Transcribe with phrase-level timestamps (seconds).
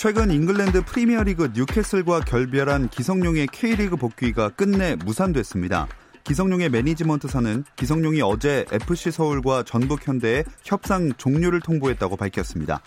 [0.00, 5.88] 최근 잉글랜드 프리미어리그 뉴캐슬과 결별한 기성용의 K리그 복귀가 끝내 무산됐습니다.
[6.22, 12.80] 기성용의 매니지먼트사는 기성용이 어제 FC 서울과 전북 현대에 협상 종료를 통보했다고 밝혔습니다.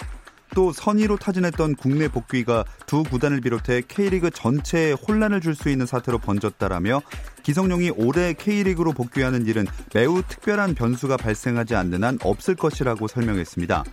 [0.55, 6.17] 또 선의로 타진했던 국내 복귀가 두 구단을 비롯해 K리그 전체에 혼란을 줄 수 있는 사태로
[6.19, 7.01] 번졌다라며
[7.43, 13.83] 기성용이 올해 K리그로 복귀하는 일은 매우 특별한 변수가 발생하지 않는 한 없을 것이라고 설명했습니다.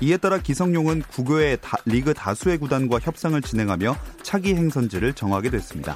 [0.00, 5.94] 이에 따라 기성용은 국외의 다, 리그 다수의 구단과 협상을 진행하며 차기 행선지를 정하게 됐습니다.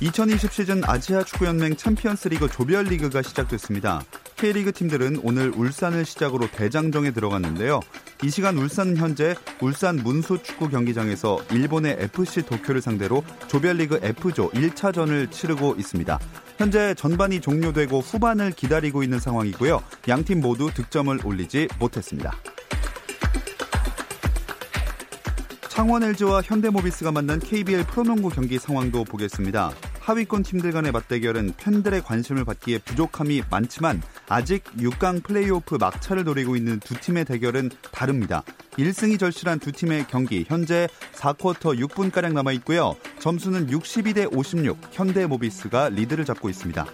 [0.00, 4.02] 2020 시즌 아시아 축구연맹 챔피언스리그 조별리그가 시작됐습니다.
[4.44, 7.80] K리그 팀들은 오늘 울산을 시작으로 대장정에 들어갔는데요.
[8.22, 15.30] 이 시간 울산은 현재 울산 문수 축구 경기장에서 일본의 FC 도쿄를 상대로 조별리그 F조 1차전을
[15.30, 16.18] 치르고 있습니다.
[16.58, 19.82] 현재 전반이 종료되고 후반을 기다리고 있는 상황이고요.
[20.08, 22.32] 양팀 모두 득점을 올리지 못했습니다.
[25.70, 29.72] 창원 LG와 현대모비스가 만난 KBL 프로농구 경기 상황도 보겠습니다.
[30.04, 36.78] 하위권 팀들 간의 맞대결은 팬들의 관심을 받기에 부족함이 많지만 아직 6강 플레이오프 막차를 노리고 있는
[36.78, 38.42] 두 팀의 대결은 다릅니다.
[38.72, 42.96] 1승이 절실한 두 팀의 경기 현재 4쿼터 6분가량 남아 있고요.
[43.18, 46.84] 점수는 62대 56 현대모비스가 리드를 잡고 있습니다.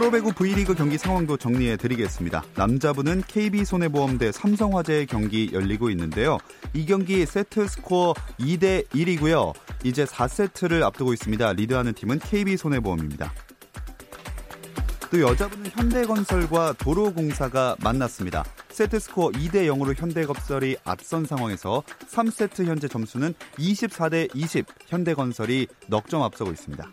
[0.00, 2.42] 프로배구 V리그 경기 상황도 정리해 드리겠습니다.
[2.56, 6.38] 남자부는 KB손해보험 대 삼성화재의 경기 열리고 있는데요.
[6.72, 9.52] 이 경기 세트 스코어 2대 1이고요.
[9.84, 11.52] 이제 4세트를 앞두고 있습니다.
[11.52, 13.30] 리드하는 팀은 KB손해보험입니다.
[15.10, 18.42] 또 여자부는 현대건설과 도로공사가 만났습니다.
[18.70, 26.22] 세트 스코어 2대 0으로 현대건설이 앞선 상황에서 3세트 현재 점수는 24대 20 현대건설이 넉 점
[26.22, 26.88] 앞서고 있습니다.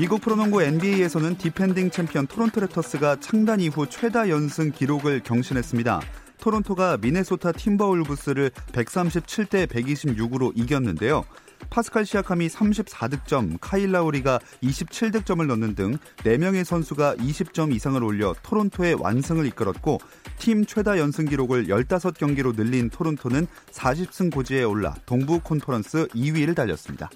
[0.00, 6.00] 미국 프로농구 NBA에서는 디펜딩 챔피언 토론토 랩터스가 창단 이후 최다 연승 기록을 경신했습니다.
[6.40, 11.26] 토론토가 미네소타 팀버울브스를 137대 126으로 이겼는데요.
[11.68, 19.44] 파스칼 시아캄이 34득점, 카일 라우리가 27득점을 넣는 등 4명의 선수가 20점 이상을 올려 토론토의 완승을
[19.48, 19.98] 이끌었고
[20.38, 27.10] 팀 최다 연승 기록을 15경기로 늘린 토론토는 40승 고지에 올라 동부 콘퍼런스 2위를 달렸습니다.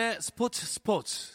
[0.00, 1.32] 김종현의 스포츠 스포츠.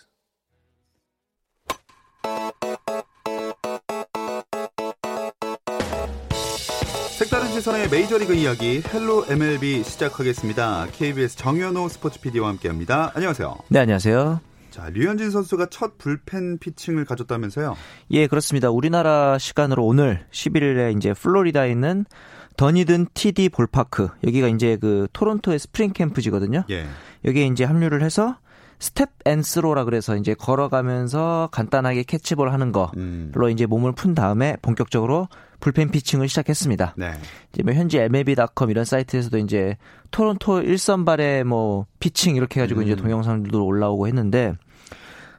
[7.18, 10.88] 색다른 시선의 메이저리그 이야기 헬로 MLB 시작하겠습니다.
[10.92, 13.12] KBS 정현호 스포츠 PD와 함께합니다.
[13.14, 13.56] 안녕하세요.
[13.70, 14.42] 네, 안녕하세요.
[14.72, 17.78] 자, 류현진 선수가 첫 불펜 피칭을 가졌다면서요?
[18.12, 18.72] 예, 그렇습니다.
[18.72, 22.06] 우리나라 시간으로 오늘 11일에 이제 플로리다에 있는
[22.58, 26.64] 더니든 TD 볼파크 여기가 이제 그 토론토의 스프링 캠프지거든요.
[26.72, 26.88] 예.
[27.26, 28.38] 여기에 이제 합류를 해서
[28.86, 33.32] step and throw라 그래서 이제 걸어가면서 간단하게 캐치볼 하는 거로 음.
[33.52, 35.28] 이제 몸을 푼 다음에 본격적으로
[35.60, 36.94] 불펜 피칭을 시작했습니다.
[36.96, 37.14] 네.
[37.52, 39.78] 이제 뭐 현지 MLB.com 이런 사이트에서도 이제
[40.12, 42.86] 토론토 일선발의 뭐 피칭 이렇게 해가지고 음.
[42.86, 44.54] 이제 동영상들도 올라오고 했는데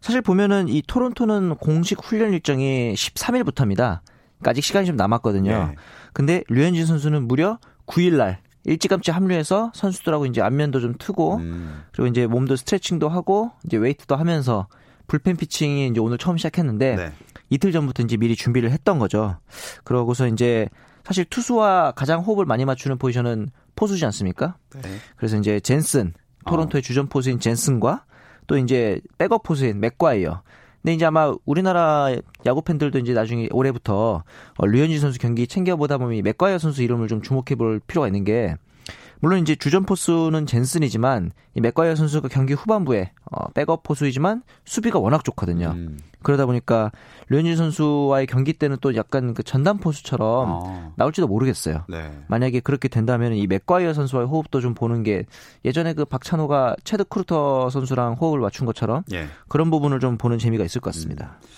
[0.01, 4.01] 사실 보면은 이 토론토는 공식 훈련 일정이 13일부터입니다.
[4.39, 5.69] 그러니까 아직 시간이 좀 남았거든요.
[5.69, 5.75] 네.
[6.13, 11.85] 근데 류현진 선수는 무려 9일 날 일찌감치 합류해서 선수들하고 이제 안면도 좀 트고 음.
[11.93, 14.67] 그리고 이제 몸도 스트레칭도 하고 이제 웨이트도 하면서
[15.07, 17.13] 불펜 피칭이 이제 오늘 처음 시작했는데 네.
[17.49, 19.37] 이틀 전부터 이제 미리 준비를 했던 거죠.
[19.85, 20.69] 그러고서 이제
[21.05, 24.57] 사실 투수와 가장 호흡을 많이 맞추는 포지션은 포수지 않습니까?
[24.83, 24.97] 네.
[25.17, 26.13] 그래서 이제 젠슨
[26.47, 26.83] 토론토의 어.
[26.83, 28.05] 주전 포수인 젠슨과
[28.49, 30.43] 또 이제 백업 포수인 맥과이어
[30.87, 32.15] 근데 이제 아마 우리나라
[32.47, 34.23] 야구 팬들도 이제 나중에 올해부터
[34.57, 38.55] 어, 류현진 선수 경기 챙겨보다 보면 맥과이어 선수 이름을 좀 주목해볼 필요가 있는 게
[39.21, 45.25] 물론 이제 주전 포수는 젠슨이지만 이 맥과이어 선수가 경기 후반부에 어, 백업 포수이지만 수비가 워낙
[45.25, 45.73] 좋거든요.
[45.75, 45.99] 음.
[46.23, 46.91] 그러다 보니까
[47.29, 50.93] 류현진 선수와의 경기 때는 또 약간 그 전담 포수처럼 아.
[50.97, 51.85] 나올지도 모르겠어요.
[51.89, 52.11] 네.
[52.29, 55.25] 만약에 그렇게 된다면 이 맥과이어 선수와의 호흡도 좀 보는 게
[55.65, 59.27] 예전에 그 박찬호가 채드 크루터 선수랑 호흡을 맞춘 것처럼 예.
[59.49, 61.39] 그런 부분을 좀 보는 재미가 있을 것 같습니다.
[61.43, 61.49] 음.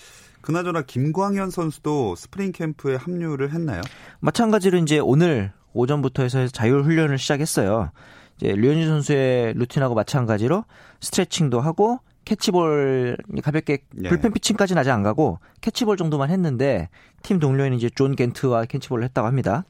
[0.41, 3.81] 그나저나 김광현 선수도 스프링 캠프에 합류를 했나요?
[4.19, 7.91] 마찬가지로 이제 오늘 오전부터 해서 자율 훈련을 시작했어요.
[8.37, 10.63] 이제 류현진 선수의 루틴하고 마찬가지로
[11.01, 14.09] 스트레칭도 하고 캐치볼 가볍게 예.
[14.09, 16.89] 불펜 피칭까지는 아직 안 가고 캐치볼 정도만 했는데
[17.23, 19.65] 팀 동료인 이제 존 갠트와 캐치볼을 했다고 합니다.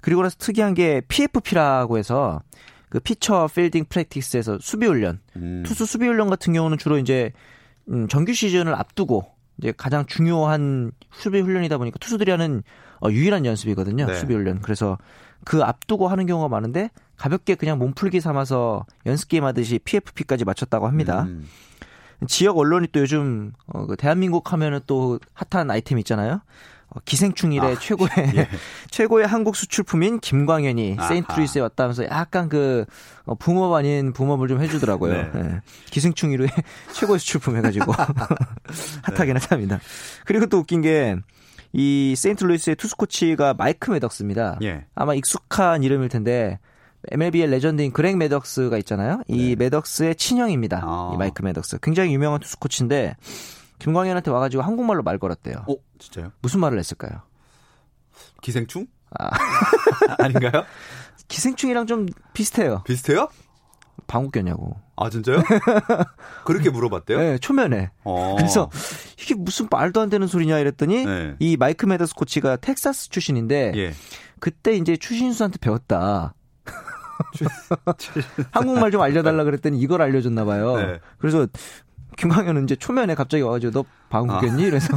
[0.00, 2.40] 그리고 나서 특이한 게 PFP라고 해서
[2.88, 5.62] 그 pitcher fielding practice에서 수비 훈련, 음.
[5.66, 7.32] 투수 수비 훈련 같은 경우는 주로 이제
[7.90, 12.62] 음, 정규 시즌을 앞두고 이제 가장 중요한 수비 훈련이다 보니까 투수들이 하는
[13.00, 14.06] 어, 유일한 연습이거든요.
[14.06, 14.14] 네.
[14.14, 14.60] 수비 훈련.
[14.60, 14.98] 그래서
[15.44, 21.24] 그 앞두고 하는 경우가 많은데 가볍게 그냥 몸풀기 삼아서 연습 게임 하듯이 PFP까지 맞췄다고 합니다.
[21.24, 21.46] 음.
[22.26, 26.40] 지역 언론이 또 요즘 어, 그 대한민국 하면은 또 핫한 아이템 있잖아요.
[26.90, 28.48] 어, 기생충 이래 아, 최고의 예.
[28.90, 32.84] 최고의 한국 수출품인 김광현이 세인트루이스에 왔다면서 약간 그
[33.24, 35.12] 어, 붐업 아닌 붐업을 좀 해주더라고요.
[35.12, 35.30] 네.
[35.34, 35.60] 네.
[35.90, 36.46] 기생충 이래
[36.94, 37.92] 최고의 수출품 해가지고
[39.02, 39.40] 핫하긴 네.
[39.40, 39.80] 하답니다.
[40.24, 41.16] 그리고 또 웃긴 게
[41.72, 44.58] 이 세인트루이스의 투수 코치가 마이크 매덕스입니다.
[44.62, 44.86] 예.
[44.94, 46.58] 아마 익숙한 이름일 텐데
[47.10, 49.22] MLB의 레전드인 그렉 매덕스가 있잖아요.
[49.28, 49.56] 이 네.
[49.56, 50.80] 매덕스의 친형입니다.
[50.82, 51.10] 아.
[51.14, 51.78] 이 마이크 매덕스.
[51.82, 53.16] 굉장히 유명한 투수 코치인데
[53.78, 55.64] 김광현한테 와가지고 한국말로 말 걸었대요.
[55.68, 56.32] 어, 진짜요?
[56.40, 57.22] 무슨 말을 했을까요?
[58.42, 58.86] 기생충?
[59.18, 59.30] 아.
[60.22, 60.64] 아닌가요?
[61.28, 62.82] 기생충이랑 좀 비슷해요.
[62.84, 63.28] 비슷해요?
[64.06, 64.76] 방귀꼈냐고.
[64.96, 65.42] 아 진짜요?
[66.44, 67.18] 그렇게 물어봤대요?
[67.18, 67.90] 네, 초면에.
[68.04, 68.34] 어.
[68.36, 68.70] 그래서
[69.20, 71.36] 이게 무슨 말도 안 되는 소리냐 이랬더니 네.
[71.38, 73.92] 이 마이크 매더스 코치가 텍사스 출신인데 예.
[74.40, 76.34] 그때 이제 추신수한테 배웠다.
[78.52, 80.76] 한국말 좀 알려달라 그랬더니 이걸 알려줬나 봐요.
[80.76, 81.00] 네.
[81.18, 81.46] 그래서
[82.18, 84.64] 김광현은 이제 초면에 갑자기 와가지고 너 방구겠니?
[84.64, 84.66] 아.
[84.66, 84.88] 이래서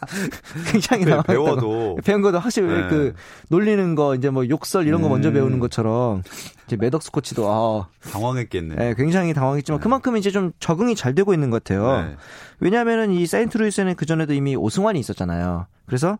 [0.72, 2.88] 굉장히 나 배워도 배운 것도 확실히 네.
[2.88, 3.14] 그
[3.48, 5.12] 놀리는 거 이제 뭐 욕설 이런 거 음.
[5.12, 6.22] 먼저 배우는 것처럼
[6.66, 8.74] 이제 매덕스 코치도 아 당황했겠네.
[8.76, 9.82] 네, 굉장히 당황했지만 네.
[9.82, 12.02] 그만큼 이제 좀 적응이 잘 되고 있는 것 같아요.
[12.02, 12.16] 네.
[12.60, 15.66] 왜냐하면은 이 사인트루이스는 그 전에도 이미 오승환이 있었잖아요.
[15.86, 16.18] 그래서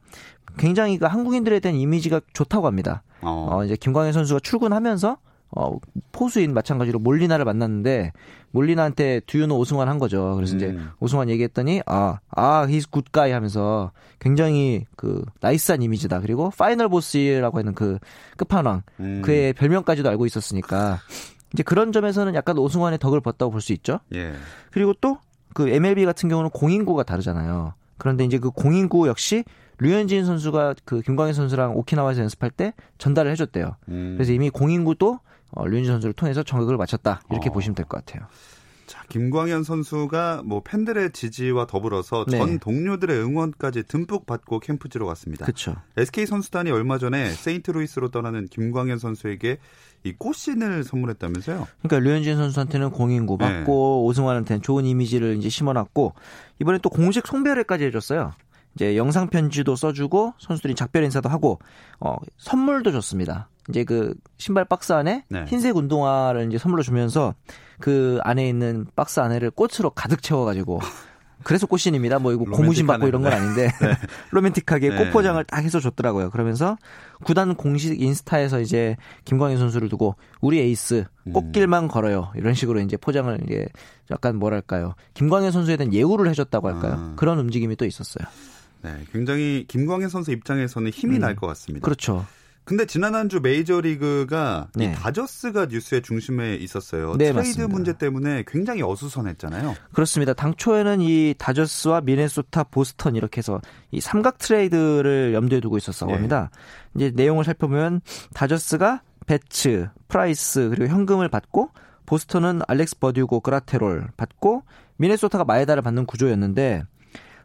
[0.59, 3.03] 굉장히 그 한국인들에 대한 이미지가 좋다고 합니다.
[3.23, 5.17] 어, 어 이제 김광현 선수가 출근하면서
[5.57, 5.77] 어,
[6.13, 8.13] 포수인 마찬가지로 몰리나를 만났는데
[8.51, 10.35] 몰리나한테 두유노 오승환 한 거죠.
[10.37, 10.57] 그래서 음.
[10.57, 16.21] 이제 오승환 얘기했더니 아, 아, he's good guy 하면서 굉장히 그 나이스한 이미지다.
[16.21, 17.99] 그리고 final boss라고 하는 그
[18.37, 19.23] 끝판왕 음.
[19.23, 21.01] 그의 별명까지도 알고 있었으니까
[21.53, 24.01] 이제 그런 점에서는 약간 오승환의 덕을 봤다고 볼 수 있죠.
[24.15, 24.33] 예.
[24.71, 25.19] 그리고 또
[25.55, 27.75] 그 MLB 같은 경우는 공인구가 다르잖아요.
[27.97, 29.45] 그런데 이제 그 공인구 역시
[29.79, 33.77] 류현진 선수가 그 김광현 선수랑 오키나와에서 연습할 때 전달을 해줬대요.
[33.89, 34.15] 음.
[34.17, 35.21] 그래서 이미 공인구도
[35.55, 37.53] 어, 류현진 선수를 통해서 적응을 마쳤다 이렇게 어.
[37.53, 38.27] 보시면 될 것 같아요.
[38.87, 42.37] 자, 김광현 선수가 뭐 팬들의 지지와 더불어서 네.
[42.37, 45.47] 전 동료들의 응원까지 듬뿍 받고 캠프지로 갔습니다.
[45.47, 45.77] 그렇죠.
[45.97, 49.57] SK 선수단이 얼마 전에 세인트루이스로 떠나는 김광현 선수에게
[50.05, 51.67] 이 꽃신을 선물했다면서요?
[51.83, 54.09] 그러니까 류현진 선수한테는 공인구 받고 네.
[54.11, 56.13] 오승환한테는 좋은 이미지를 이제 심어놨고
[56.61, 58.33] 이번에 또 공식 송별회까지 해줬어요.
[58.75, 61.59] 이제 영상 편지도 써주고 선수들이 작별 인사도 하고
[62.01, 63.49] 어 선물도 줬습니다.
[63.71, 65.45] 이제 그 신발 박스 안에 네.
[65.47, 67.35] 흰색 운동화를 이제 선물로 주면서
[67.81, 70.81] 그 안에 있는 박스 안에를 꽃으로 가득 채워가지고
[71.45, 72.19] 그래서 꽃신입니다.
[72.19, 73.37] 뭐 이거 고무신 받고 이런 건 네.
[73.37, 73.99] 아닌데 네.
[74.33, 75.11] 로맨틱하게 꽃 네.
[75.11, 76.31] 포장을 딱 해서 줬더라고요.
[76.31, 76.77] 그러면서
[77.23, 81.89] 구단 공식 인스타에서 이제 김광현 선수를 두고 우리 에이스 꽃길만 음.
[81.89, 83.67] 걸어요 이런 식으로 이제 포장을 이제
[84.11, 86.95] 약간 뭐랄까요 김광현 선수에 대한 예우를 해줬다고 할까요?
[86.97, 87.13] 아.
[87.17, 88.27] 그런 움직임이 또 있었어요.
[88.83, 91.21] 네, 굉장히 김광현 선수 입장에서는 힘이 음.
[91.21, 91.85] 날 것 같습니다.
[91.85, 92.27] 그렇죠.
[92.65, 94.87] 근데 지난 한 주 메이저리그가 네.
[94.87, 97.13] 이 다저스가 뉴스의 중심에 있었어요.
[97.13, 97.69] 네, 트레이드 맞습니다.
[97.69, 99.75] 문제 때문에 굉장히 어수선했잖아요.
[99.93, 100.33] 그렇습니다.
[100.35, 106.15] 당초에는 이 다저스와 미네소타, 보스턴 이렇게 해서 이 삼각 트레이드를 염두에 두고 있었다고 네.
[106.15, 106.51] 합니다.
[106.97, 108.01] 이제 내용을 살펴보면
[108.35, 111.71] 다저스가 베츠, 프라이스 그리고 현금을 받고
[112.07, 114.63] 보스턴은 알렉스 버듀고 그라테롤 받고
[114.99, 116.85] 미네소타가 마에다를 받는 구조였는데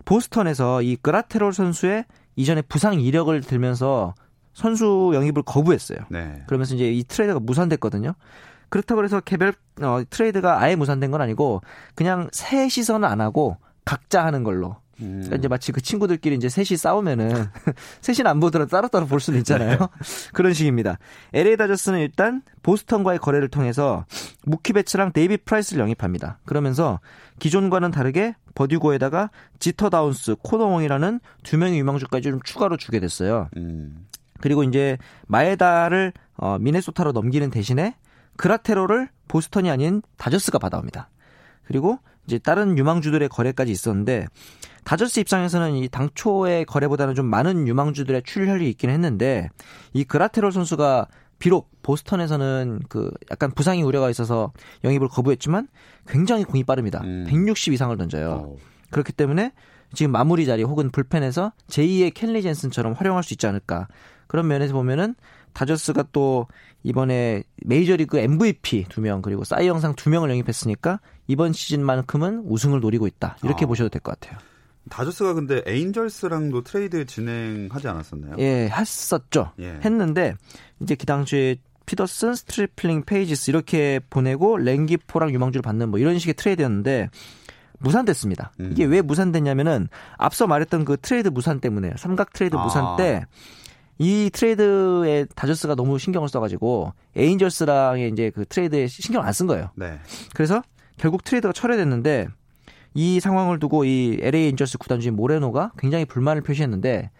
[0.06, 4.14] 보스턴에서 이 그라테롤 선수의 이전에 부상 이력을 들면서
[4.60, 6.00] 선수 영입을 거부했어요.
[6.10, 6.44] 네.
[6.46, 8.14] 그러면서 이제 이 트레이드가 무산됐거든요.
[8.68, 11.62] 그렇다고 해서 개별 어, 트레이드가 아예 무산된 건 아니고
[11.96, 15.22] 그냥 셋이서는 안 하고 각자 하는 걸로 음.
[15.22, 17.32] 그러니까 이제 마치 그 친구들끼리 이제 셋이 싸우면은
[18.02, 19.78] 셋이 안 보더라도 따로따로 볼 수는 있잖아요.
[19.78, 19.88] 네.
[20.34, 21.00] 그런 식입니다.
[21.32, 24.06] LA 다저스는 일단 보스턴과의 거래를 통해서
[24.44, 26.40] 무키 베츠랑 데이비드 프라이스를 영입합니다.
[26.46, 27.00] 그러면서
[27.40, 33.48] 기존과는 다르게 버듀고에다가 지터 다운스, 코너 웡이라는 두 명의 유망주까지 좀 추가로 주게 됐어요.
[33.56, 34.06] 음.
[34.42, 37.96] 그리고 이제 마에다를 어, 미네소타로 넘기는 대신에
[38.38, 41.10] 그라테로를 보스턴이 아닌 다저스가 받아옵니다.
[41.66, 44.28] 그리고 이제 다른 유망주들의 거래까지 있었는데
[44.84, 49.50] 다저스 입장에서는 이 당초의 거래보다는 좀 많은 유망주들의 출혈이 있긴 했는데
[49.94, 54.52] 이 그라테롤 선수가 비록 보스턴에서는 그 약간 부상이 우려가 있어서
[54.84, 55.68] 영입을 거부했지만
[56.08, 57.02] 굉장히 공이 빠릅니다.
[57.04, 57.26] 음.
[57.28, 58.30] 160 이상을 던져요.
[58.30, 58.58] 오.
[58.92, 59.54] 그렇기 때문에
[59.94, 63.88] 지금 마무리 자리 혹은 불펜에서 제2의 켈리 젠슨처럼 활용할 수 있지 않을까.
[64.30, 65.16] 그런 면에서 보면은
[65.54, 66.48] 다저스가 또
[66.84, 73.08] 이번에 메이저리그 MVP 두 명 그리고 사이 영상 두 명을 영입했으니까 이번 시즌만큼은 우승을 노리고
[73.08, 73.68] 있다 이렇게 아.
[73.68, 74.40] 보셔도 될 것 같아요.
[74.90, 78.36] 다저스가 근데 에인절스랑도 트레이드 진행하지 않았었나요?
[78.40, 79.52] 예, 했었죠.
[79.60, 79.80] 예.
[79.84, 80.36] 했는데
[80.82, 87.10] 이제 그 당시에 피더슨, 스트리플링, 페이지스 이렇게 보내고 렝기포랑 유망주를 받는 뭐 이런 식의 트레이드였는데
[87.80, 88.52] 무산됐습니다.
[88.60, 88.70] 음.
[88.72, 92.64] 이게 왜 무산됐냐면은 앞서 말했던 그 트레이드 무산 때문에 삼각 트레이드 아.
[92.64, 93.26] 무산 때
[94.00, 99.70] 이 트레이드에 다저스가 너무 신경을 써가지고 에인절스랑 이제 그 트레이드에 신경 안 쓴 거예요.
[99.76, 100.00] 네.
[100.34, 100.62] 그래서
[100.98, 102.28] 결국 트레이드가 철회됐는데
[102.96, 107.12] 이 상황을 두고 이 LA 에인절스 구단주인 모레노가 굉장히 불만을 표시했는데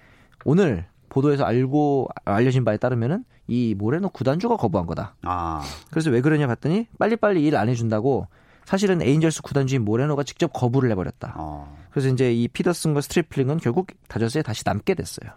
[0.46, 5.16] 오늘 보도에서 알고 알려진 바에 따르면은 이 모레노 구단주가 거부한 거다.
[5.24, 5.62] 아.
[5.92, 8.28] 그래서 왜 그러냐 봤더니 빨리빨리 일 안 해준다고
[8.66, 11.34] 사실은 에인절스 구단주인 모레노가 직접 거부를 해버렸다.
[11.38, 11.76] 어.
[12.00, 15.32] 그래서 이제 이 피더슨과 스트리플링은 결국 다저스에 다시 남게 됐어요.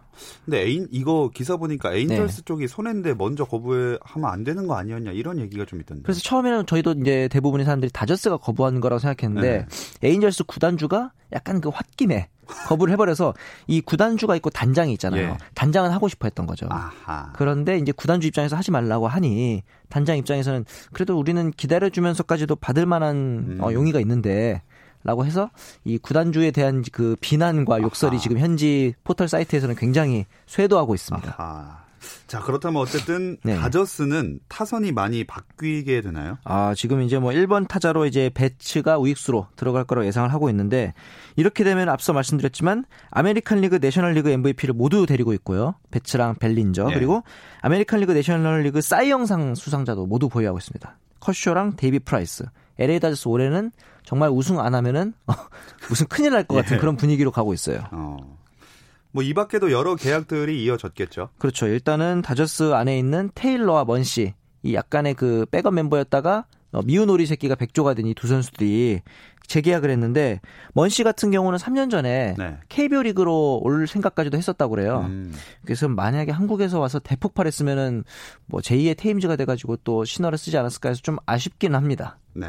[0.45, 2.43] 근데 에인 이거 기사 보니까 에인절스 네.
[2.45, 6.05] 쪽이 손해인데 먼저 거부하면 안 되는 거 아니었냐 이런 얘기가 좀 있던데.
[6.05, 10.09] 그래서 처음에는 저희도 이제 대부분의 사람들이 다저스가 거부하는 거라고 생각했는데 네.
[10.09, 13.35] 에인절스 구단주가 약간 그 홧김에 거부를 해버려서
[13.67, 15.31] 이 구단주가 있고 단장이 있잖아요.
[15.31, 15.39] 예.
[15.55, 16.67] 단장은 하고 싶어 했던 거죠.
[16.71, 17.33] 아하.
[17.35, 23.59] 그런데 이제 구단주 입장에서 하지 말라고 하니 단장 입장에서는 그래도 우리는 기다려주면서까지도 받을 만한 음.
[23.61, 24.63] 어, 용의가 있는데
[25.05, 25.51] 라고 해서
[25.85, 28.23] 이 구단주에 대한 그 비난과 욕설이 아하.
[28.23, 31.35] 지금 현지 포털 사이트에서는 굉장히 쇄도하고 있습니다.
[31.39, 31.83] 아하.
[32.27, 33.57] 자, 그렇다면 어쨌든 네.
[33.57, 36.39] 다저스는 타선이 많이 바뀌게 되나요?
[36.45, 40.95] 아, 지금 이제 뭐 1번 타자로 이제 베츠가 우익수로 들어갈 거라고 예상을 하고 있는데
[41.37, 45.75] 이렇게 되면 앞서 말씀드렸지만 아메리칸 리그 내셔널 리그 MVP를 모두 데리고 있고요.
[45.91, 46.95] 베츠랑 벨린저 네.
[46.95, 47.23] 그리고
[47.61, 50.99] 아메리칸 리그 내셔널 리그 사이영상 수상자도 모두 보유하고 있습니다.
[51.21, 52.45] 커쇼랑 데이비드 프라이스.
[52.79, 53.71] LA 다저스 올해는
[54.05, 55.15] 정말 우승 안 하면은
[55.89, 56.81] 무슨 큰일 날 것 같은 예.
[56.81, 57.85] 그런 분위기로 가고 있어요.
[57.93, 58.17] 어.
[59.13, 61.29] 뭐이 밖에도 여러 계약들이 이어졌겠죠.
[61.39, 61.67] 그렇죠.
[61.67, 67.55] 일단은 다저스 안에 있는 테일러와 먼시 이 약간의 그 백업 멤버였다가 어, 미운 오리 새끼가
[67.57, 69.03] 백조가 된 이 두 선수들이
[69.47, 70.41] 재계약을 했는데
[70.75, 72.59] 먼시 같은 경우는 3년 전에 네.
[72.69, 75.07] KBO 리그로 올 생각까지도 했었다고 그래요.
[75.09, 75.33] 음.
[75.65, 78.05] 그래서 만약에 한국에서 와서 대폭발했으면은
[78.47, 82.19] 뭐 제2의 테임즈가 돼가지고 또 신화를 쓰지 않았을까 해서 좀 아쉽긴 합니다.
[82.35, 82.49] 네.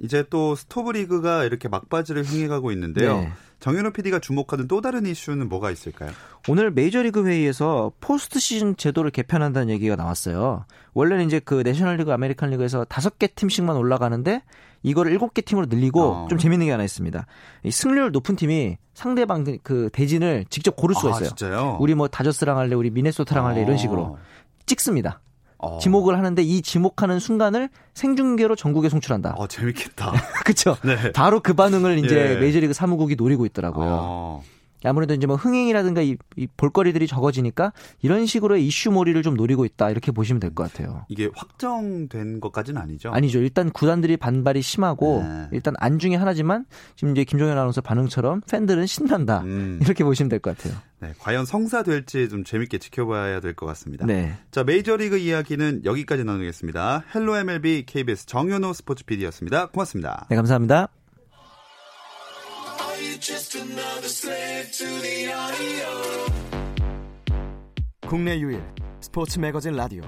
[0.00, 3.18] 이제 또 스토브리그가 이렇게 막바지를 향해 가고 있는데요.
[3.18, 3.32] 네.
[3.60, 6.10] 정현호 PD가 주목하는 또 다른 이슈는 뭐가 있을까요?
[6.48, 10.66] 오늘 메이저리그 회의에서 포스트 시즌 제도를 개편한다는 얘기가 나왔어요.
[10.92, 14.42] 원래는 이제 그 내셔널리그, 아메리칸 리그에서 다섯 개 팀씩만 올라가는데
[14.82, 16.26] 이거를 일곱 개 팀으로 늘리고 어.
[16.28, 17.26] 좀 재밌는 게 하나 있습니다.
[17.62, 21.58] 이 승률 높은 팀이 상대방 그 대진을 직접 고를 수가 아, 있어요.
[21.58, 21.76] 아?
[21.80, 23.76] 우리 뭐 다저스랑 할래, 우리 미네소타랑 할래 이런 어.
[23.78, 24.18] 식으로
[24.66, 25.20] 찍습니다.
[25.64, 25.78] 어.
[25.78, 29.34] 지목을 하는데 이 지목하는 순간을 생중계로 전국에 송출한다.
[29.36, 30.12] 어, 재밌겠다.
[30.44, 30.76] 그렇죠.
[30.84, 31.12] 네.
[31.12, 32.36] 바로 그 반응을 이제 예.
[32.36, 33.88] 메이저리그 사무국이 노리고 있더라고요.
[33.90, 34.42] 어.
[34.88, 37.72] 아무래도 이제 뭐 흥행이라든가 이, 이 볼거리들이 적어지니까
[38.02, 41.04] 이런 식으로의 이슈몰이를 좀 노리고 있다 이렇게 보시면 될 것 같아요.
[41.08, 43.10] 이게 확정된 것까지는 아니죠?
[43.10, 43.38] 아니죠.
[43.40, 45.48] 일단 구단들이 반발이 심하고 네.
[45.52, 46.64] 일단 안 중에 하나지만
[46.96, 49.78] 지금 이제 김종현 아나운서 반응처럼 팬들은 신난다 음.
[49.82, 50.78] 이렇게 보시면 될 것 같아요.
[51.00, 54.06] 네, 과연 성사될지 좀 재밌게 지켜봐야 될 것 같습니다.
[54.06, 54.34] 네.
[54.50, 57.04] 자 메이저리그 이야기는 여기까지 나누겠습니다.
[57.14, 59.66] 헬로 MLB KBS 정현호 스포츠 PD였습니다.
[59.66, 60.26] 고맙습니다.
[60.30, 60.88] 네, 감사합니다.
[68.08, 68.60] 국내 유일
[69.00, 70.02] 스포츠 매거진 라디오.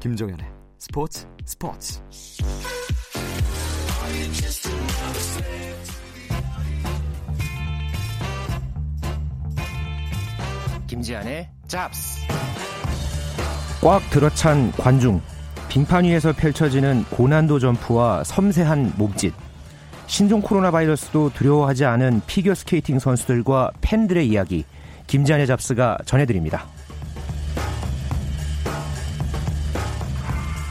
[0.00, 0.44] 김종현의
[0.76, 2.00] 스포츠 스포츠.
[10.88, 12.26] 김지한의 잡스.
[13.82, 15.20] 꽉 들어찬 관중
[15.68, 19.32] 빙판 위에서 펼쳐지는 고난도 점프와 섬세한 몸짓
[20.06, 24.64] 신종 코로나 바이러스도 두려워하지 않은 피겨 스케이팅 선수들과 팬들의 이야기
[25.06, 26.66] 김지한의 잡스가 전해드립니다.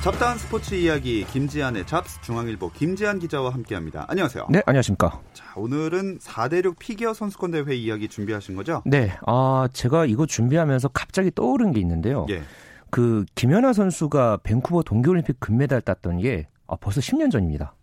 [0.03, 4.05] 잡다한 스포츠 이야기 김지한의 잡스 중앙일보 김지한 기자와 함께합니다.
[4.07, 4.47] 안녕하세요.
[4.51, 5.19] 네, 안녕하십니까.
[5.33, 8.83] 자, 오늘은 4대륙 피겨 선수권 대회 이야기 준비하신 거죠?
[8.85, 12.27] 네, 아 제가 이거 준비하면서 갑자기 떠오른 게 있는데요.
[12.29, 12.43] 예.
[12.91, 17.73] 그 김연아 선수가 밴쿠버 동계올림픽 금메달 땄던 게 아, 벌써 10년 전입니다.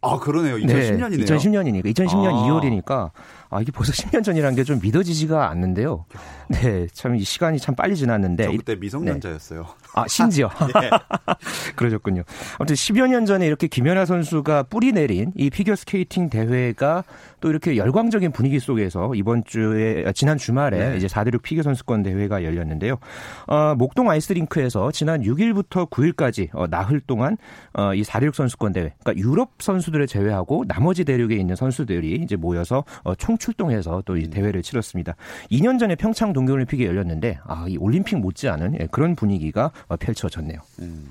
[0.00, 0.56] 아 그러네요.
[0.56, 1.10] 2010년이네요.
[1.10, 2.48] 네, 2010년이니까 2010년 아.
[2.48, 3.10] 2월이니까
[3.50, 6.04] 아 이게 벌써 10년 전이라는 게 좀 믿어지지가 않는데요.
[6.48, 9.66] 네, 참 이 시간이 참 빨리 지났는데 저 그때 미성년자였어요.
[9.94, 10.50] 아 심지어
[10.82, 10.90] 예.
[11.74, 12.22] 그러셨군요.
[12.58, 17.02] 아무튼 10여 년 전에 이렇게 김연아 선수가 뿌리 내린 이 피겨 스케이팅 대회가
[17.40, 20.96] 또 이렇게 열광적인 분위기 속에서 이번 주에 아, 지난 주말에 네.
[20.96, 22.98] 이제 4대륙 피겨 선수권 대회가 열렸는데요.
[23.46, 27.36] 어, 목동 아이스링크에서 지난 6일부터 9일까지 어, 나흘 동안
[27.74, 32.84] 어, 이 4대륙 선수권 대회, 그러니까 유럽 선수들을 제외하고 나머지 대륙에 있는 선수들이 이제 모여서
[33.04, 35.14] 어, 총출동해서 또 이 대회를 치렀습니다.
[35.50, 40.58] 2년 전에 평창 동계올림픽이 열렸는데 아, 이 올림픽 못지않은 예, 그런 분위기가 어, 펼쳐졌네요.
[40.80, 41.08] 음.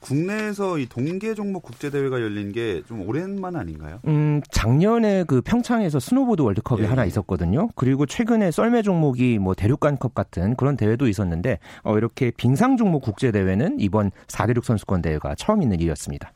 [0.00, 3.98] 국내에서 이 동계 종목 국제 대회가 열린 게 좀 오랜만 아닌가요?
[4.06, 6.86] 음, 작년에 그 평창에서 스노보드 월드컵이 예.
[6.86, 7.68] 하나 있었거든요.
[7.74, 13.32] 그리고 최근에 썰매 종목이 뭐 대륙간컵 같은 그런 대회도 있었는데 어, 이렇게 빙상 종목 국제
[13.32, 16.32] 대회는 이번 4대륙 선수권 대회가 처음 있는 일이었습니다.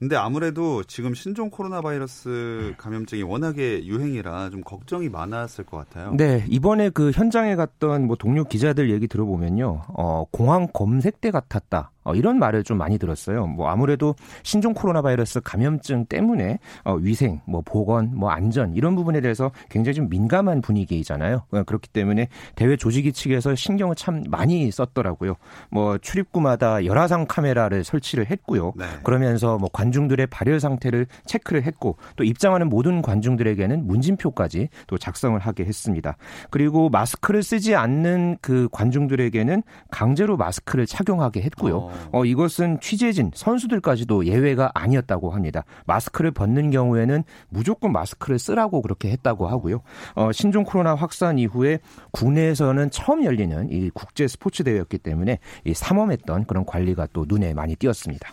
[0.00, 6.14] 근데 아무래도 지금 신종 코로나 바이러스 감염증이 워낙에 유행이라 좀 걱정이 많았을 것 같아요.
[6.16, 11.90] 네, 이번에 그 현장에 갔던 뭐 동료 기자들 얘기 들어보면요, 어, 공항 검색대 같았다.
[12.04, 13.46] 어, 이런 말을 좀 많이 들었어요.
[13.46, 19.20] 뭐 아무래도 신종 코로나 바이러스 감염증 때문에 어, 위생, 뭐 보건, 뭐 안전 이런 부분에
[19.20, 21.42] 대해서 굉장히 좀 민감한 분위기잖아요.
[21.50, 25.34] 어, 그렇기 때문에 대회 조직위 측에서 신경을 참 많이 썼더라고요.
[25.70, 28.72] 뭐 출입구마다 열화상 카메라를 설치를 했고요.
[28.76, 28.84] 네.
[29.02, 35.64] 그러면서 뭐 관중들의 발열 상태를 체크를 했고 또 입장하는 모든 관중들에게는 문진표까지 또 작성을 하게
[35.64, 36.16] 했습니다.
[36.50, 41.76] 그리고 마스크를 쓰지 않는 그 관중들에게는 강제로 마스크를 착용하게 했고요.
[41.76, 41.89] 어.
[42.12, 45.64] 어, 이것은 취재진, 선수들까지도 예외가 아니었다고 합니다.
[45.86, 49.82] 마스크를 벗는 경우에는 무조건 마스크를 쓰라고 그렇게 했다고 하고요.
[50.14, 51.78] 어, 신종 코로나 확산 이후에
[52.12, 57.76] 국내에서는 처음 열리는 이 국제 스포츠 대회였기 때문에 이 삼엄했던 그런 관리가 또 눈에 많이
[57.76, 58.28] 띄었습니다.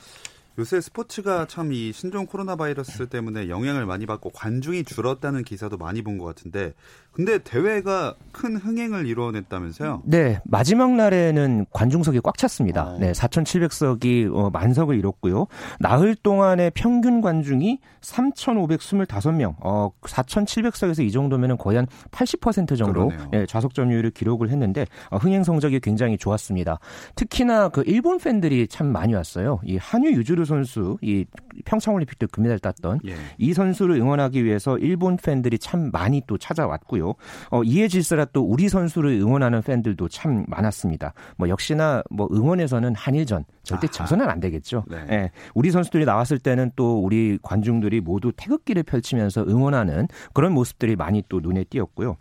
[0.59, 6.01] 요새 스포츠가 참 이 신종 코로나 바이러스 때문에 영향을 많이 받고 관중이 줄었다는 기사도 많이
[6.01, 6.73] 본 것 같은데
[7.17, 10.03] 근데 대회가 큰 흥행을 이뤄냈다면서요?
[10.05, 12.93] 네, 마지막 날에는 관중석이 꽉 찼습니다.
[12.93, 12.97] 어.
[12.99, 15.47] 네, 4,700석이 어, 만석을 이뤘고요.
[15.79, 23.09] 나흘 동안의 평균 관중이 3,525명, 어, 4,700석에서 이 정도면은 거의 한 80% 정도.
[23.33, 26.77] 예, 좌석 점유율을 기록을 했는데 어, 흥행 성적이 굉장히 좋았습니다.
[27.15, 29.59] 특히나 그 일본 팬들이 참 많이 왔어요.
[29.63, 31.25] 이 한유 유주르 선수, 이
[31.65, 33.15] 평창올림픽 때 금메달 땄던 예.
[33.39, 37.06] 이 선수를 응원하기 위해서 일본 팬들이 참 많이 또 찾아왔고요.
[37.51, 41.13] 어, 이에 질서라 또 우리 선수를 응원하는 팬들도 참 많았습니다.
[41.37, 43.87] 뭐 역시나 뭐 응원에서는 한일전 절대.
[43.87, 44.85] 져서는 안 되겠죠.
[44.87, 45.05] 네.
[45.11, 51.23] 예, 우리 선수들이 나왔을 때는 또 우리 관중들이 모두 태극기를 펼치면서 응원하는 그런 모습들이 많이
[51.27, 52.15] 또 눈에 띄었고요.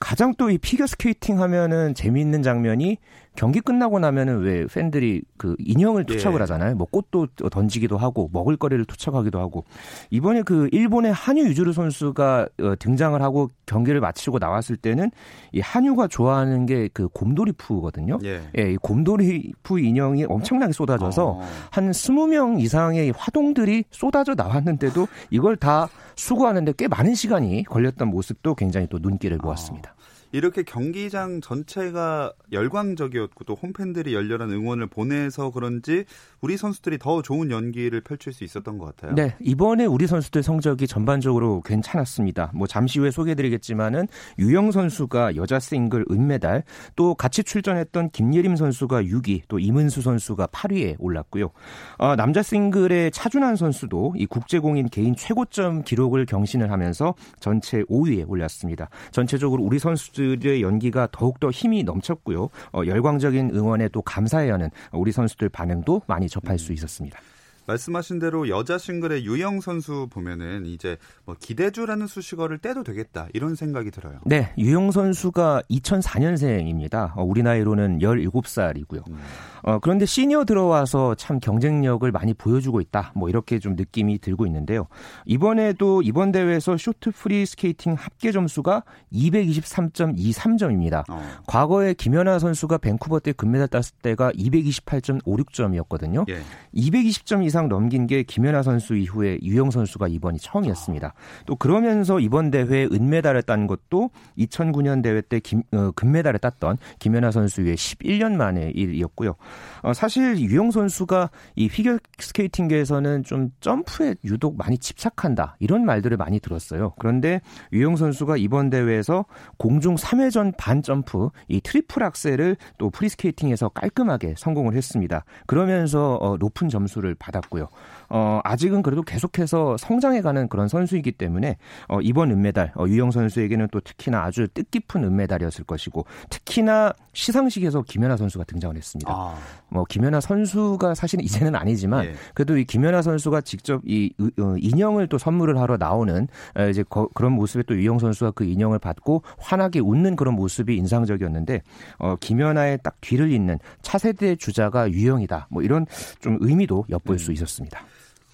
[0.00, 2.98] 가장 또 이 피겨 스케이팅 하면은 재미있는 장면이
[3.36, 6.42] 경기 끝나고 나면은 왜 팬들이 그 인형을 투척을 예.
[6.42, 6.74] 하잖아요.
[6.74, 9.64] 뭐 꽃도 던지기도 하고 먹을거리를 투척하기도 하고
[10.10, 15.10] 이번에 그 일본의 하뉴 유즈루 선수가 어, 등장을 하고 경기를 마치고 나왔을 때는
[15.52, 18.18] 이 하뉴가 좋아하는 게 그 곰돌이푸거든요.
[18.24, 18.40] 예.
[18.58, 21.42] 예, 이 곰돌이푸 인형이 엄청나게 쏟아져서 어.
[21.70, 28.86] 한 20명 이상의 화동들이 쏟아져 나왔는데도 이걸 다 수거하는데 꽤 많은 시간이 걸렸던 모습도 굉장히
[28.88, 29.95] 또 눈길을 모았습니다.
[30.32, 36.04] 이렇게 경기장 전체가 열광적이었고 또 홈팬들이 열렬한 응원을 보내서 그런지
[36.40, 39.14] 우리 선수들이 더 좋은 연기를 펼칠 수 있었던 것 같아요.
[39.14, 42.50] 네, 이번에 우리 선수들 성적이 전반적으로 괜찮았습니다.
[42.54, 44.08] 뭐 잠시 후에 소개해드리겠지만은
[44.38, 50.96] 유영 선수가 여자 싱글 은메달, 또 같이 출전했던 김예림 선수가 6위, 또 이문수 선수가 8위에
[50.98, 51.50] 올랐고요.
[51.98, 58.88] 어, 남자 싱글의 차준환 선수도 이 국제공인 개인 최고점 기록을 경신을 하면서 전체 5위에 올랐습니다.
[59.10, 62.48] 전체적으로 우리 선수 들의 연기가 더욱더 힘이 넘쳤고요.
[62.72, 67.18] 어, 열광적인 응원에 또 감사해야 하는 우리 선수들 반응도 많이 접할 수 있었습니다.
[67.66, 73.90] 말씀하신 대로 여자 싱글의 유영 선수 보면은 이제 뭐 기대주라는 수식어를 떼도 되겠다 이런 생각이
[73.90, 74.20] 들어요.
[74.24, 77.12] 네, 유영 선수가 2004년생입니다.
[77.16, 79.08] 어, 우리 나이로는 17살이고요.
[79.10, 79.18] 음.
[79.62, 83.10] 어, 그런데 시니어 들어와서 참 경쟁력을 많이 보여주고 있다.
[83.16, 84.86] 뭐 이렇게 좀 느낌이 들고 있는데요.
[85.24, 91.02] 이번에도 이번 대회에서 쇼트 프리 스케이팅 합계 점수가 223.23점입니다.
[91.10, 91.20] 어.
[91.46, 96.28] 과거에 김연아 선수가 밴쿠버 때 금메달 땄을 때가 228.56점이었거든요.
[96.28, 96.42] 예.
[96.74, 101.14] 220점 이상 넘긴 게 김연아 선수 이후에 유영 선수가 이번이 처음이었습니다.
[101.46, 107.30] 또 그러면서 이번 대회 은메달을 딴 것도 2009년 대회 때 김, 어, 금메달을 땄던 김연아
[107.30, 109.34] 선수 이후에 11년 만의 일이었고요.
[109.82, 116.40] 어, 사실 유영 선수가 이 피겨 스케이팅계에서는 좀 점프에 유독 많이 집착한다 이런 말들을 많이
[116.40, 116.92] 들었어요.
[116.98, 117.40] 그런데
[117.72, 119.24] 유영 선수가 이번 대회에서
[119.56, 125.24] 공중 3회전 반 점프 이 트리플 악셀을 또 프리스케이팅에서 깔끔하게 성공을 했습니다.
[125.46, 127.68] 그러면서 어, 높은 점수를 받았고요.
[128.08, 131.56] 어, 아직은 그래도 계속해서 성장해가는 그런 선수이기 때문에
[131.88, 138.16] 어, 이번 은메달 어, 유영 선수에게는 또 특히나 아주 뜻깊은 은메달이었을 것이고 특히나 시상식에서 김연아
[138.16, 139.12] 선수가 등장을 했습니다.
[139.12, 139.36] 아.
[139.68, 142.14] 뭐 김연아 선수가 사실은 이제는 아니지만 예.
[142.34, 147.08] 그래도 이 김연아 선수가 직접 이 어, 인형을 또 선물을 하러 나오는 어, 이제 거,
[147.14, 151.62] 그런 모습에 또 유영 선수가 그 인형을 받고 환하게 웃는 그런 모습이 인상적이었는데
[151.98, 155.48] 어, 김연아의 딱 뒤를 잇는 차세대 주자가 유영이다.
[155.50, 155.86] 뭐 이런
[156.20, 157.18] 좀 의미도 엿볼 음.
[157.18, 157.80] 수 있었습니다.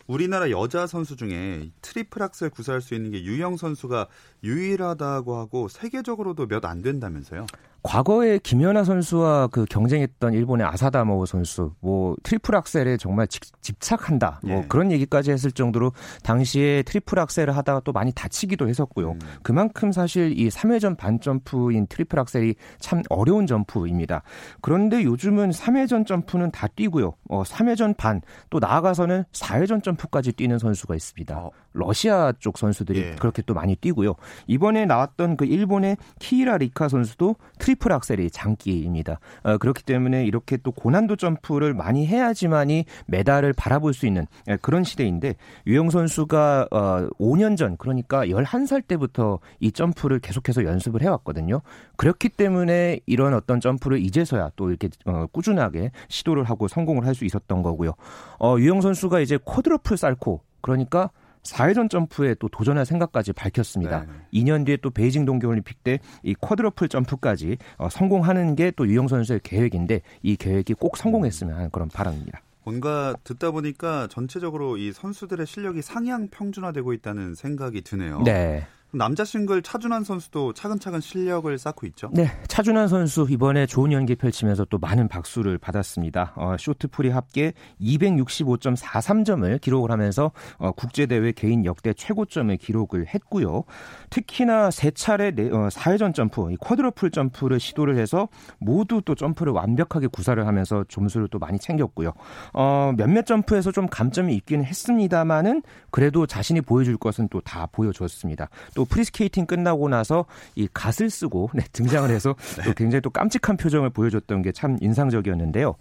[0.07, 4.09] 우리나라 여자 선수 중에 triple Axel 구사할 수 있는 게 유영 선수가
[4.43, 7.47] 유일하다고 하고 세계적으로도 몇 안 된다면서요?
[7.83, 13.43] 과거에 김연아 선수와 그 경쟁했던 일본의 아사다 마오 선수, 뭐 triple Axel에 정말 집,
[13.81, 14.67] 착한다 뭐 예.
[14.69, 15.93] 그런 얘기까지 했을 정도로
[16.23, 19.13] 당시에 triple Axel을 하다가 또 많이 다치기도 했었고요.
[19.13, 19.19] 음.
[19.43, 24.23] 그만큼 사실 이 3회전 반 점프인 triple Axel이 참 어려운 점프입니다.
[24.61, 27.15] 그런데 요즘은 3회전 점프는 다 뛰고요.
[27.29, 31.37] 어, 3회전 반, 또 나아가서는 4회전 점프까지 뛰는 선수가 있습니다.
[31.37, 31.51] 어.
[31.75, 33.15] 러시아 쪽 선수들이 예.
[33.19, 34.15] 그렇게 또 많이 뛰고요.
[34.47, 39.21] 이번에 나왔던 그 일본의 키히라 리카 선수도 triple Axel이 장기입니다.
[39.45, 44.85] 어, 그렇기 때문에 이렇게 또 고난도 점프를 많이 해야지만이 메달을 바라볼 수 있는 예, 그런
[44.85, 51.63] 시대인데 유영 선수가 어, 5년 전 그러니까 11살 때부터 이 점프를 계속해서 연습을 해왔거든요.
[51.97, 57.27] 그렇기 때문에 이런 어떤 점프를 이제서야 또 이렇게 어, 꾸준하게 시도를 하고 성공을 할 수
[57.27, 57.93] 있었던 거고요.
[58.39, 61.11] 어, 유영 선수가 이제 quadruple Salchow 그러니까
[61.43, 64.07] 4회전 점프에 또 도전할 생각까지 밝혔습니다.
[64.33, 64.43] 네.
[64.43, 69.41] 2년 뒤에 또 베이징 동계올림픽 때 이 쿼드러플 점프까지 어, 성공하는 게 또 유영 선수의
[69.43, 72.41] 계획인데 이 계획이 꼭 성공했으면 하는 그런 바람입니다.
[72.65, 78.23] 뭔가 듣다 보니까 전체적으로 이 선수들의 실력이 상향 평준화되고 있다는 생각이 드네요.
[78.23, 78.65] 네.
[78.95, 82.11] 남자 싱글 차준환 선수도 차근차근 실력을 쌓고 있죠.
[82.13, 86.33] 네, 차준환 선수 이번에 좋은 연기 펼치면서 또 많은 박수를 받았습니다.
[86.37, 93.65] 어, 쇼트풀이 합계 265.43점을 기록을 하면서 어, 국제대회 개인 역대 최고점을 기록을 했고요.
[94.11, 98.29] 특히나 세 차례 네, 어, 4회전 점프, 이 quadruple 점프를 시도를 해서
[98.59, 102.13] 모두 또 점프를 완벽하게 구사를 하면서 점수를 또 많이 챙겼고요.
[102.55, 108.49] 어, 몇몇 점프에서 좀 감점이 있기는 했습니다만은 그래도 자신이 보여줄 것은 또 다 보여줬습니다.
[108.75, 110.25] 또또 프리스케이팅 끝나고 나서
[110.57, 112.65] 이 갓을 쓰고 네, 등장을 해서 네.
[112.65, 115.77] 또 굉장히 또 깜찍한 표정을 보여줬던 게 참 인상적이었는데요.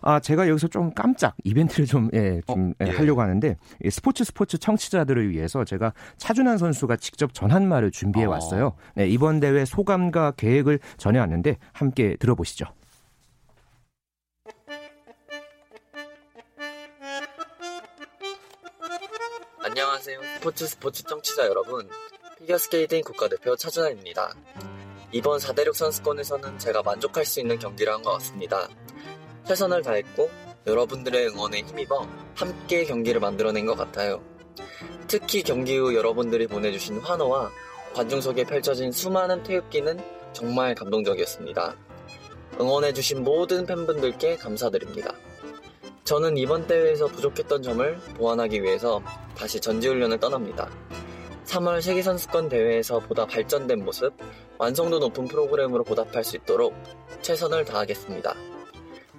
[0.00, 2.90] 아, 제가 여기서 좀 깜짝 이벤트를 좀, 예, 좀 어, 예.
[2.90, 3.56] 하려고 하는데
[3.90, 8.30] 스포츠 스포츠 청취자들을 위해서 제가 차준환 선수가 직접 전한 말을 준비해 어.
[8.30, 8.72] 왔어요.
[8.94, 12.66] 네, 이번 대회 소감과 계획을 전해왔는데 함께 들어보시죠.
[19.62, 20.20] 안녕하세요.
[20.38, 21.88] 스포츠 스포츠 청취자 여러분.
[22.44, 24.34] 피겨스케이팅 국가대표 차준환입니다.
[25.12, 28.68] 이번 4대륙 선수권에서는 제가 만족할 수 있는 경기를 한 것 같습니다.
[29.46, 30.30] 최선을 다했고
[30.66, 34.22] 여러분들의 응원에 힘입어 함께 경기를 만들어낸 것 같아요.
[35.06, 37.50] 특히 경기 후 여러분들이 보내주신 환호와
[37.94, 39.98] 관중 속에 펼쳐진 수많은 태극기는
[40.32, 41.76] 정말 감동적이었습니다.
[42.60, 45.14] 응원해주신 모든 팬분들께 감사드립니다.
[46.04, 49.02] 저는 이번 대회에서 부족했던 점을 보완하기 위해서
[49.34, 50.70] 다시 전지훈련을 떠납니다.
[51.54, 54.12] 3월 세계선수권 대회에서 보다 발전된 모습,
[54.58, 56.74] 완성도 높은 프로그램으로 보답할 수 있도록
[57.22, 58.34] 최선을 다하겠습니다.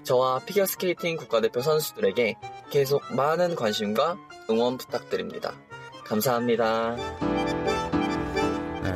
[0.04, 2.36] 저와 피겨스케이팅 국가대표 선수들에게
[2.69, 4.17] 계속 많은 관심과
[4.50, 5.54] 응원 부탁드립니다.
[6.04, 6.98] 감사합니다.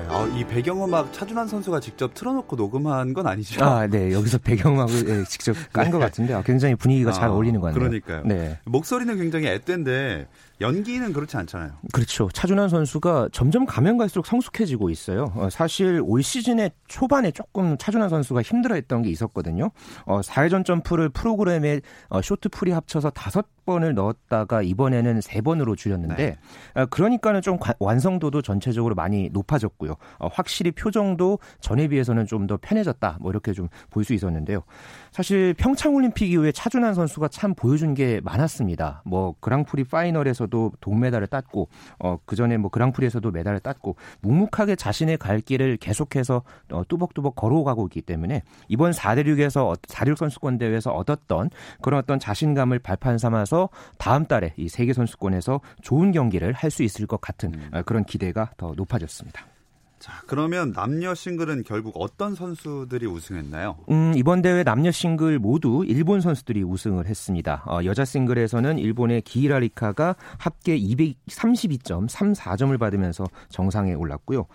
[0.09, 3.63] 어, 이 배경음악 차준환 선수가 직접 틀어놓고 녹음한 건 아니죠?
[3.63, 4.11] 아, 네.
[4.11, 5.99] 여기서 배경음악을 네, 직접 깐것 네.
[5.99, 7.89] 같은데 아, 굉장히 분위기가 아, 잘 어울리는 것 같네요.
[7.89, 8.23] 그러니까요.
[8.25, 8.59] 네.
[8.65, 10.27] 목소리는 굉장히 앳된데
[10.61, 11.71] 연기는 그렇지 않잖아요.
[11.93, 12.29] 그렇죠.
[12.33, 15.31] 차준환 선수가 점점 가면 갈수록 성숙해지고 있어요.
[15.35, 19.71] 어, 사실 올 시즌의 초반에 조금 차준환 선수가 힘들어했던 게 있었거든요.
[20.05, 26.15] 어, 4회전 점프를 프로그램에 어, 쇼트 풀이 합쳐서 다섯 번을 넣었다가 이번에는 세 번으로 줄였는데
[26.15, 26.37] 네.
[26.81, 29.93] 어, 그러니까는 좀 완성도도 전체적으로 많이 높아졌고요.
[30.17, 33.17] 어, 확실히 표정도 전에 비해서는 좀 더 편해졌다.
[33.21, 34.63] 뭐 이렇게 좀 볼 수 있었는데요.
[35.11, 39.01] 사실 평창 올림픽 이후에 차준환 선수가 참 보여준 게 많았습니다.
[39.05, 41.67] 뭐 그랑프리 파이널에서도 동메달을 땄고
[41.99, 48.01] 어 그전에 뭐 그랑프리에서도 메달을 땄고 묵묵하게 자신의 갈 길을 계속해서 어, 뚜벅뚜벅 걸어가고 있기
[48.01, 51.49] 때문에 이번 4대륙에서 4대륙 선수권 대회에서 얻었던
[51.81, 56.83] 그런 어떤 자신감을 발판 삼아서 하면서 다음 달에 이 세계 선수권에서 좋은 경기를 할 수
[56.83, 57.81] 있을 것 같은 음.
[57.83, 59.43] 그런 기대가 더 높아졌습니다.
[59.99, 63.75] 자, 그러면 남녀 싱글은 결국 어떤 선수들이 우승했나요?
[63.89, 67.65] 음, 이번 대회 남녀 싱글 모두 일본 선수들이 우승을 했습니다.
[67.67, 74.45] 어, 여자 싱글에서는 일본의 기이라리카가 합계 232.34점을 받으면서 정상에 올랐고요.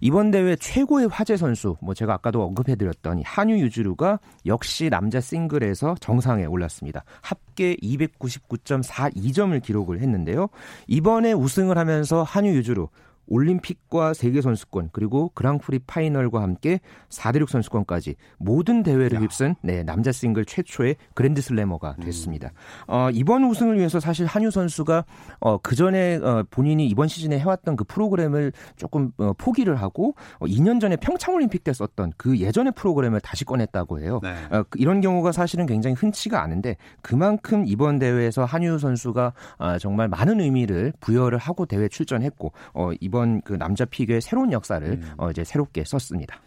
[0.00, 6.46] 이번 대회 최고의 화제 선수, 뭐 제가 아까도 언급해드렸던 한유 유주루가 역시 남자 싱글에서 정상에
[6.46, 7.04] 올랐습니다.
[7.20, 10.48] 합계 299.42점을 기록을 했는데요.
[10.86, 12.88] 이번에 우승을 하면서 한유 유주루
[13.26, 20.44] 올림픽과 세계 선수권 그리고 그랑프리 파이널과 함께 4대륙 선수권까지 모든 대회를 휩쓴 네, 남자 싱글
[20.44, 22.04] 최초의 그랜드슬래머가 음.
[22.04, 22.48] 됐습니다.
[22.48, 22.84] 음.
[22.88, 25.04] 어, 이번 우승을 위해서 사실 한유 선수가
[25.40, 30.46] 어, 그 전에 어, 본인이 이번 시즌에 해왔던 그 프로그램을 조금 어, 포기를 하고 어,
[30.46, 34.20] 2년 전에 평창 올림픽 때 썼던 그 예전의 프로그램을 다시 꺼냈다고 해요.
[34.22, 34.34] 네.
[34.50, 40.08] 어, 그 이런 경우가 사실은 굉장히 흔치가 않은데 그만큼 이번 대회에서 한유 선수가 어, 정말
[40.08, 45.12] 많은 의미를 부여를 하고 대회 출전했고 어, 이번 그 남자 피겨의 새로운 역사를 음.
[45.16, 46.40] 어, 이제 새롭게 썼습니다.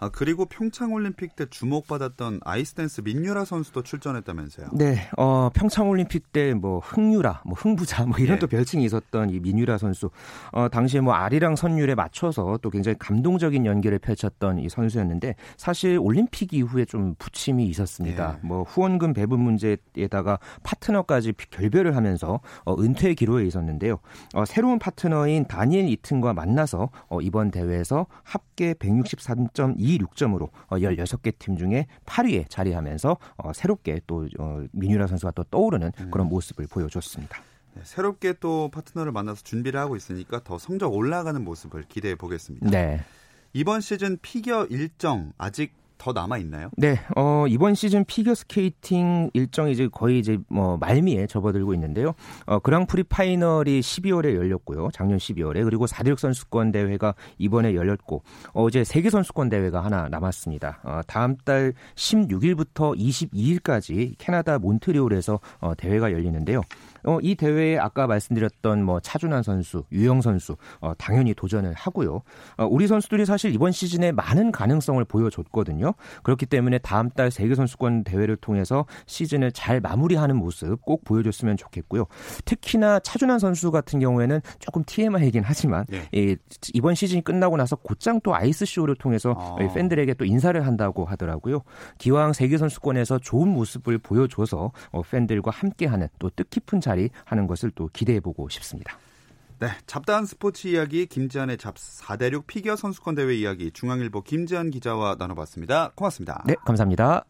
[0.00, 4.68] 아 그리고 평창 올림픽 때 주목받았던 아이스댄스 민유라 선수도 출전했다면서요?
[4.74, 8.38] 네, 어 평창 올림픽 때 뭐 흥유라, 뭐 흥부자 뭐 이런 네.
[8.40, 10.10] 또 별칭이 있었던 이 민유라 선수,
[10.52, 16.52] 어 당시에 뭐 아리랑 선율에 맞춰서 또 굉장히 감동적인 연기를 펼쳤던 이 선수였는데 사실 올림픽
[16.52, 18.32] 이후에 좀 부침이 있었습니다.
[18.32, 18.38] 네.
[18.42, 23.98] 뭐 후원금 배분 문제에다가 파트너까지 결별을 하면서 어, 은퇴 기로에 있었는데요.
[24.34, 31.56] 어, 새로운 파트너인 다니엘 이튼과 만나서 어, 이번 대회에서 합계 163.2 26점으로 16개 어, 팀
[31.56, 36.10] 중에 8위에 자리하면서 어, 새롭게 또 어, 민유라 선수가 또 떠오르는 음.
[36.10, 37.38] 그런 모습을 보여줬습니다.
[37.74, 42.68] 네, 새롭게 또 파트너를 만나서 준비를 하고 있으니까 더 성적 올라가는 모습을 기대해 보겠습니다.
[42.70, 43.00] 네.
[43.52, 46.70] 이번 시즌 피겨 일정 아직 더 남아 있나요?
[46.76, 52.14] 네, 어, 이번 시즌 피겨 스케이팅 일정이 이제 거의 이제 뭐 말미에 접어들고 있는데요.
[52.46, 54.88] 어, 그랑프리 파이널이 12월에 열렸고요.
[54.92, 60.80] 작년 12월에 그리고 4대륙 선수권 대회가 이번에 열렸고 어제 세계 선수권 대회가 하나 남았습니다.
[60.84, 66.62] 어, 다음 달 16일부터 22일까지 캐나다 몬트리올에서 어, 대회가 열리는데요.
[67.04, 72.22] 어, 이 대회에 아까 말씀드렸던 뭐 차준환 선수, 유영 선수 어, 당연히 도전을 하고요.
[72.56, 75.94] 어, 우리 선수들이 사실 이번 시즌에 많은 가능성을 보여줬거든요.
[76.22, 82.06] 그렇기 때문에 다음 달 세계 선수권 대회를 통해서 시즌을 잘 마무리하는 모습 꼭 보여줬으면 좋겠고요.
[82.44, 86.08] 특히나 차준환 선수 같은 경우에는 조금 TMI이긴 하지만 네.
[86.12, 86.36] 이,
[86.74, 89.56] 이번 시즌이 끝나고 나서 곧장 또 아이스 쇼를 통해서 아.
[89.74, 91.62] 팬들에게 또 인사를 한다고 하더라고요.
[91.98, 97.90] 기왕 세계 선수권에서 좋은 모습을 보여줘서 어, 팬들과 함께하는 또 뜻깊은 자리 하는 것을 또
[97.92, 98.98] 기대해 보고 싶습니다.
[99.58, 105.92] 네, 잡다한 스포츠 이야기 김지한의 잡 4대륙 피겨 선수권 대회 이야기 중앙일보 김지한 기자와 나눠봤습니다.
[105.94, 106.42] 고맙습니다.
[106.46, 107.24] 네, 감사합니다.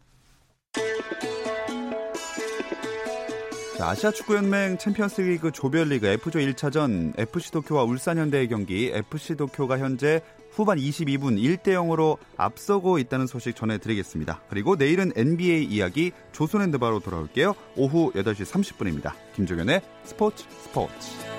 [3.79, 10.21] 자, 아시아 축구연맹 챔피언스리그 조별리그 F조 1차전 FC 도쿄와 울산현대의 경기 FC 도쿄가 현재
[10.59, 14.43] 후반 22분 1대 0으로 앞서고 있다는 소식 전해드리겠습니다.
[14.51, 17.55] 그리고 내일은 NBA 이야기 조선핸드바로 돌아올게요.
[17.77, 19.13] 오후 8시 30분입니다.
[19.37, 21.38] 김종현의 스포츠 스포츠.